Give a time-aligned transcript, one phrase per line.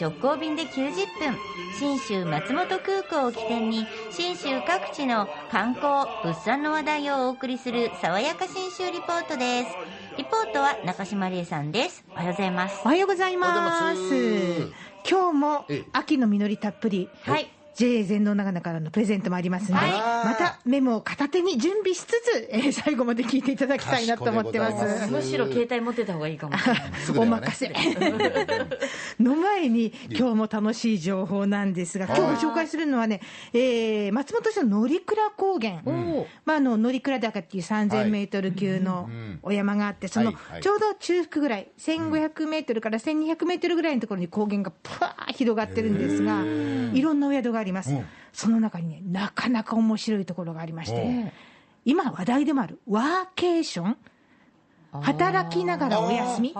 [0.00, 1.36] 直行便で90分。
[1.78, 9.68] 信州松本空港を起点に信州各地の観光物産の話題をお送りする爽やか信州リポートです。
[10.16, 12.04] リポートは中島理恵さんです。
[12.12, 12.80] おはようございます。
[12.84, 14.72] おはようございます。
[15.08, 15.84] 今日もええ。
[15.92, 17.08] 秋の実りたっぷり。
[17.22, 20.26] はい JA 全農長野からのプレゼントもありますので、はい。
[20.26, 25.06] またメモを片手に準備しつつ、えー最後まで聞いていただきたいなと思ってます。
[25.06, 25.10] す。
[25.10, 26.56] むしろ携帯持ってた方がいいかも。
[26.58, 26.82] しれない
[27.16, 27.70] お任せ。
[29.20, 33.20] の前に、今日も楽しい情報なんですが、今日ご紹介するのはね、
[33.52, 35.00] えー松本市の乗鞍
[35.36, 35.80] 高原。
[35.84, 39.08] おまあ、あの乗鞍高っていう3000メートル級の
[39.42, 46.42] お山があって、そのちょうど中腹ぐらい、1500メートルから1200メートルぐらいのところに高原がぷわー広がってるんですが、
[46.92, 47.92] いろんなお宿があります。
[47.92, 48.06] うん。
[48.32, 51.32] その中にね、なかなか面白いところがありましうて、
[51.84, 53.96] 今話題でもあるワーケーション、
[54.92, 56.54] 働きながらお休み。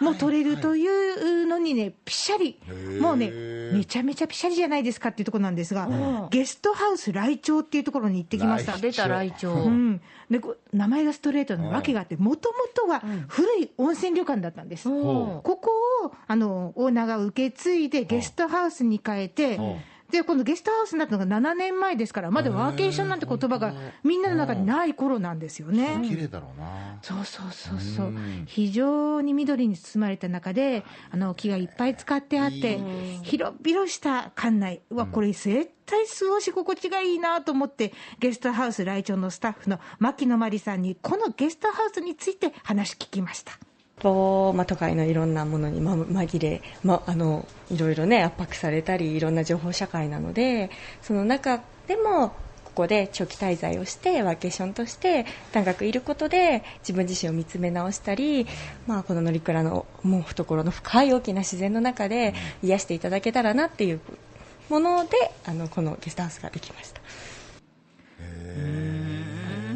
[0.00, 2.58] も取れるというのにね、ぴしゃり。
[2.66, 5.88] へ、もうね、ーめちゃめちゃぴしゃりじゃないですかっていうところなんですが、
[6.30, 8.78] ゲストハウス来庁っていうところに行ってきました。
[8.78, 14.88] 出た来庁、うん、でこ名前がストレートの訳があって、もともとは古い温泉旅館だったんです。
[14.88, 15.70] おここ
[16.04, 19.76] をあのオーナーが受け継いで、ゲストハウスに変えてうん、
[20.14, 26.00] でこのゲストハウスになったのが7年前ですから、まだワーケーションなんて言葉がみんなの中にない頃なんですよね。
[26.08, 26.98] 綺麗だろうな。
[27.02, 28.06] そうそうそうそう。
[28.06, 28.44] うん。
[28.46, 32.78] 非常に緑に包まれた中であの木がいっぱい使ってあって
[33.24, 34.82] 広々した館内。
[34.90, 43.58] うわこれ絶対過ごし心地がいいなと思ってゲストハウス来庁のスタッフの牧野真理さんにこのゲストハウスについて話聞きました
[43.98, 50.70] と、まあ、都会のいろんなものにま紛れ、まあ、あのいろいろね圧迫されたりいろんな情報社会なので
[51.02, 52.30] その中でも
[52.64, 58.46] ここで長期滞在をしてワーケーションとして長くいることで自分自身を見つめ直したり、
[58.88, 64.00] まあ、この乗鞍のもう懐の深い大きな自然の中で癒していただけたらなっていう
[64.68, 65.10] もので
[65.44, 67.00] あのこのゲストハウスができました。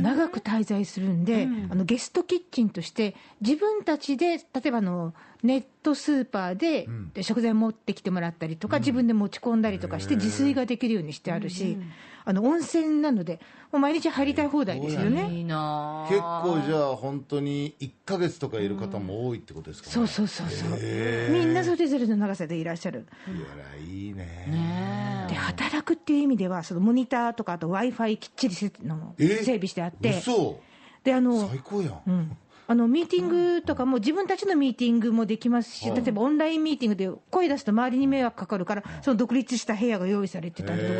[0.08, 11.78] 長く滞在するんで、あのゲストキッチンとして自分たちで例えばあのネットスーパーでで食材持ってきてもらったりとか、自分で持ち込んだりとかして自炊ができるようにしてあるし、
[12.24, 13.40] あの温泉なので
[13.72, 15.30] もう毎日入りたい放題ですよね。
[15.32, 16.06] いいな。
[16.06, 19.94] あ結構じゃあ本当に1ヶ月とかいる方も多いってことですかね。
[19.94, 24.24] そうそうそうそう、へみんなそれぞれの長さでいらっしゃる、いやらいいね。
[24.48, 29.38] ねで働くっていう意味では、そのモニターとか、あと w i f i きっちりせのえ？
[29.44, 30.60] 整備してあって、嘘。
[31.04, 32.00] であの最高やん。
[32.06, 32.36] うん、
[32.70, 36.00] あのミーティングとかも自分たちのミーティングもできますし、はい。
[36.02, 40.92] 例えばオンラインミーティングで声出すと周りに迷惑かかるから、その独立した部屋が用意されてたりとか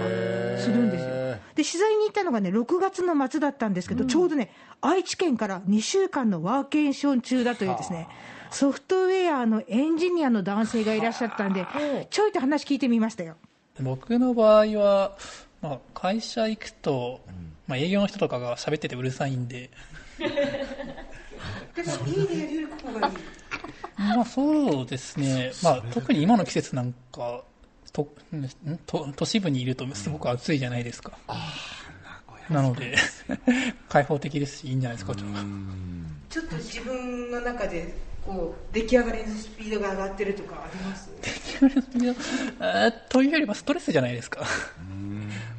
[0.59, 1.11] するんですよ。
[1.11, 8.09] へで取材に行ったのがね、6月の末だったんですけど、ちょうどね、愛知県から2週間のワーケーション中だというですね、
[8.51, 11.67] ソフトウェアのエンジニアの男性がいらっしゃったんで、
[12.09, 13.37] ちょいと話聞いてみましたよ。
[13.81, 15.17] 僕の場合は、
[15.61, 17.21] まあ、会社行くと、
[17.67, 19.71] まあ、営業の人とかが喋っててうるさいんで、
[23.97, 27.43] まあ、そうですね、まあ、特に今の季節なんか
[27.93, 31.19] とんと都市部にいるとすごく暑いじゃないですか、
[32.49, 32.97] なので
[33.89, 41.11] 開放的ですしいいんじゃないですか、ちょっと自分の中でこう出来上がりのスピードが上がってるとかあります？
[41.21, 44.47] えーというよりはストレスじゃないですか、ま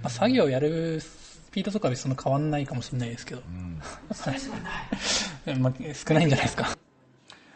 [0.04, 4.40] あ、作業をやるスピードとかはそんな変わんないかもしれないですけど、はい
[5.56, 6.78] まあ、少ないんじゃないですか。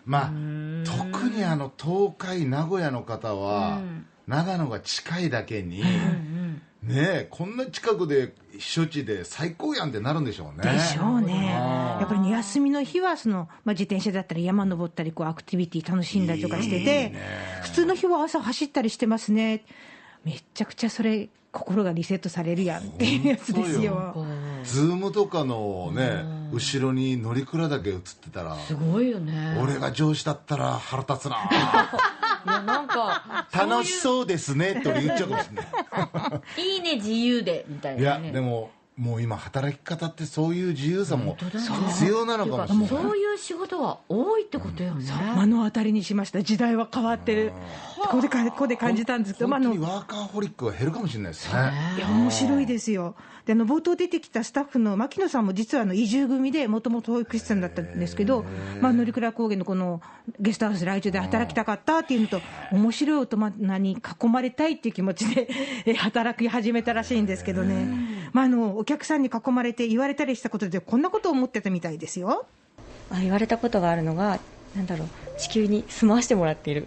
[0.05, 0.31] まあ、
[0.85, 3.81] 特にあの東海、名古屋の方は、
[4.27, 5.87] 長野が近いだけに、ね
[6.89, 10.73] え、こんな近くで避暑地で最高やんってなるんでしょうね。
[10.73, 17.13] でしょうね、やっぱりね休みの日はその、まあ、自転車だったり山登ったりこうアクティビティ楽しんだりとかしてて、
[17.61, 19.63] 普通の日は朝走ったりしてますね、
[20.25, 24.15] めっちゃくちゃそれ、心がリセットされるやんっていうやつですよ。
[24.63, 31.37] ズームとかのね、後ろに乗鞍岳映ってたら、すごいよね俺が上司だったら腹立つな。
[32.45, 35.61] いやなんか楽しそうですねって俺言っちゃうかもしれな
[36.57, 36.63] い。
[36.75, 42.87] いいね自由でみたいいや、なねでも、もう今働き方ってそういう自由さも必要なのかもしれない。
[42.87, 45.05] そういう仕事が多いってことよね
[45.35, 47.53] 目の当たりにしました、時代は変わってる、
[47.99, 51.71] ここでかここで感じたんですけど、まあ、あの本当にワーカーホリックが減るかもしれないですね。
[51.97, 53.15] いや面白いですよ。
[53.45, 58.45] であの冒頭出てきたスタッフの牧野さんも実はあの移住組でもともと保育士さんだったんですけど、
[58.81, 60.01] まあ、乗鞍高原のこの
[60.39, 62.41] ゲストハウス来中で働きたかったっていうのと
[62.71, 65.49] 面白い大人に囲まれたいっていう気持ちで
[65.85, 67.87] え働き始めたらしいんですけどね、
[68.31, 72.45] まあ、あのお客さんに囲まれて言われたりしたことでこんなことを思ってたみたいですよ。
[73.11, 74.39] あ言われたことがあるのが
[74.75, 75.07] なんだろう
[75.37, 76.85] 地球に住まわしてもらっているっ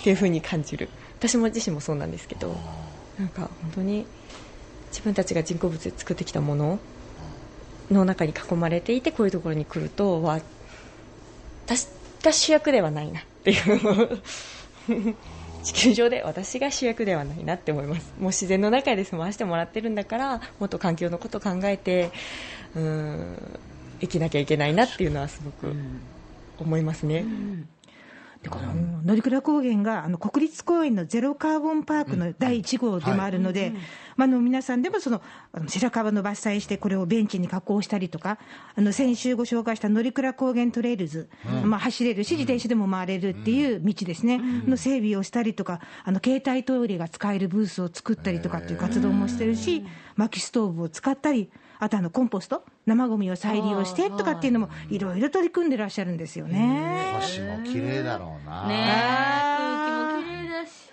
[0.00, 0.88] っていうふうに感じる。
[1.18, 2.54] 私も自身もそうなんですけど
[3.18, 4.06] なんか本当に
[4.96, 6.78] 自分たちが人工物で作ってきたもの
[7.90, 10.40] の中に囲まれていてこういうところに来るとは
[11.66, 11.88] 私
[12.22, 14.22] が主役ではないなっていう。
[15.62, 18.14] 地球上で私が主役ではないなって思います。
[18.18, 22.12] もう自然の中で済ましてもらってるんだからもっと環境のこと考えて
[22.74, 23.36] うん
[24.00, 25.74] 生きなきゃいけないなっていうのはすごく
[26.58, 27.26] 思いますね。
[28.42, 28.74] でこの
[29.04, 33.72] 乗鞍高原があの国立公園のゼロカーボンパークの第1号でもあるので、
[34.16, 35.22] まあ、あの皆さんでもその
[35.68, 38.38] 白樺の伐採して、これをベンチに加工したりとか、
[38.74, 41.28] あの先週ご紹介した乗鞍高原トレイルズ、
[41.64, 49.84] まあ、走れる、指示停止でも回れるっていう道ですね、の整備をしたりとか、あの携帯トイレが使えるブースを作ったりとかっていう活動もしてるし、
[50.16, 57.12] 薪ストーブを使ったり、あとあのコンポスト、生ゴミを再利用してとかっていうのも、いろいろ取り組んでらっしゃるんですよね。
[57.20, 58.66] 星も綺麗だろうな。
[58.66, 59.16] ねえ
[59.58, 60.90] 空気も綺麗だし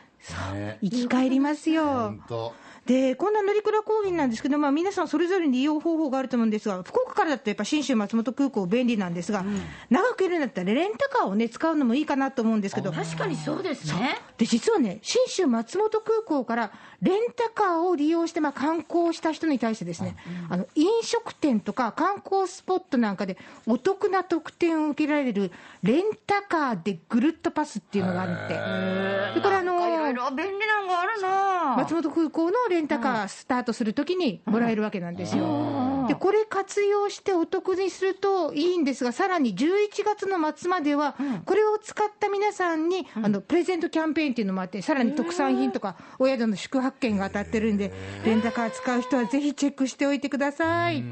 [0.53, 2.23] ね生き返りますよ本。
[2.27, 2.62] 当。
[2.85, 9.45] で、こんな乗鞍高原なんですけど、まあ、皆さんそれぞれに利用方法があると思うんですが、福岡からだとやっぱ信州松本空港便利なんですが、
[9.89, 14.19] 長くいるんだったらレンタカーをね、使うのもいいかなと思うんですけど、確かにそうですね。
[14.37, 16.71] で、実はね、信州松本空港から
[17.01, 20.17] レンタカーを利用して、まあ、観光した人に対してですね、
[20.49, 25.51] あの、飲食店とか観光スポットなんかでお得な特典を受けられる
[25.83, 29.39] レンタカーでぐるっとパスっていうのがあるって。
[29.39, 31.75] で、これあのいろいろ便利なのがあるな。
[31.77, 36.05] 松本空港のレンタカースタートするときにもらえるわけなんですよ。
[36.07, 41.15] で、これ活用してお得にするといいんですが、さらに11月の末までは、
[41.45, 47.93] これを使った皆さんに、あの、プレゼントキャンペーンっていうのもあって、さらに特産品とか、お宿の宿泊券が当たってるんで、
[48.25, 51.03] レンタカー使う人はぜひチェックしておいてください。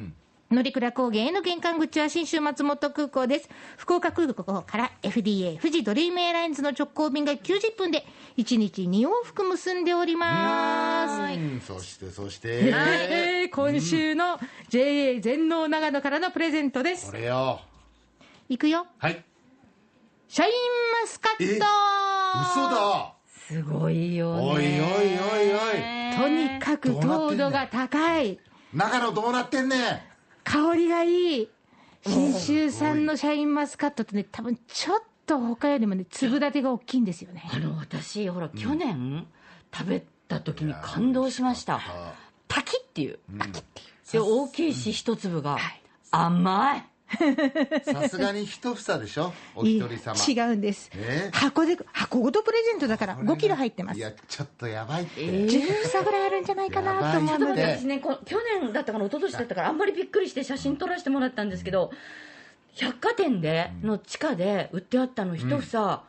[0.52, 3.50] 乗鞍高原への玄関口は新州松本空港です。
[3.78, 8.06] 福岡空港から FDA 富士ドリームエアラインズの直行便が90分で
[8.36, 11.22] 1日2往復結んでおります。
[11.22, 14.40] うんそしてそして、えー今週の
[14.70, 17.18] JA 全農長野からのプレゼントですこ。
[17.18, 17.62] れよ。
[18.50, 18.88] いくよ。
[18.98, 19.24] はい。
[20.28, 20.52] シャイン
[21.02, 21.66] マスカット
[22.60, 23.14] 嘘だ。
[23.48, 26.18] すごいよねおいおいおいおい。
[26.18, 28.38] とにかく糖度が高い。
[28.74, 30.11] 長野どうなってんねん。
[30.52, 31.50] 香りがいい。
[32.06, 37.50] 信州産のシャインマスカットってね、多分ちょっと他よりもね、粒立てが大きいんですよね。
[37.54, 39.28] あの私ほら去年
[39.74, 41.80] 食べた時に感動しました。
[42.50, 43.20] パキっていう。
[43.40, 44.12] パキっていう。
[44.12, 45.58] で大きいし一粒が。
[46.12, 46.91] 甘い
[47.84, 49.34] さすがに一房でしょ？
[49.56, 50.16] お一人様。
[50.16, 51.30] 違うんです、え？
[51.34, 53.98] 箱で箱ごとプレゼントだから5キロ入ってます。
[53.98, 55.22] いや、ちょっとやばいって。
[55.22, 57.62] 10房ぐらいあるんじゃないかなと思うので。
[57.62, 57.78] やばい。
[57.80, 61.92] 私ねこ去年だったかな一昨年だったからあんまりびっくりして写真撮らせてもらったんですけど
[62.74, 66.04] 百貨店での地下で売ってあったの一房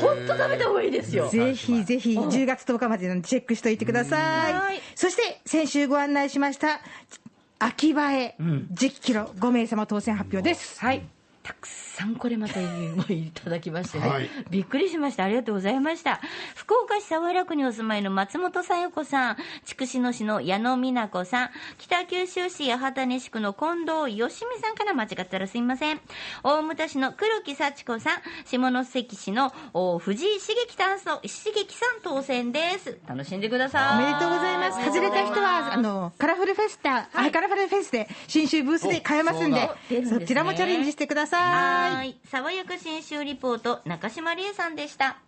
[0.00, 1.28] ほんと食べた方がいいですよ。
[1.28, 4.80] ぜひぜひ10月10日までのチェックしておいてくださはいい。
[4.94, 6.80] そして先週ご案内しました
[7.58, 10.80] 秋葉え10キロ5名様当選発表です。
[10.80, 11.02] はい。
[11.42, 14.30] たくさんさんこれまたもいただきましてね、はい。
[14.50, 15.24] びっくりしました。
[15.24, 16.20] ありがとうございました。
[16.54, 19.36] 福岡市早良区にお住まいの松本さよ子さん。
[19.64, 21.50] 筑紫野市の矢野美奈子さん。
[21.78, 26.00] 北九州市八幡西区の近藤よしみさんから間違ったらすいません。
[26.42, 28.22] 大牟田市の黒木幸子さん。
[28.46, 32.98] 下関市のお藤井茂樹さんと茂樹さん当選です。
[33.06, 34.04] 楽しんでください。
[34.04, 34.84] おめでとうございます。
[34.84, 39.68] 外れた人は、あの、カラフルフェスタ、あカラフルフェスで、新州ブースで買えますんで。
[40.08, 41.81] そちらもチャレンジしてください。
[41.82, 42.16] はい。
[42.30, 45.18] 爽やか新州リポート中島理恵さんでした。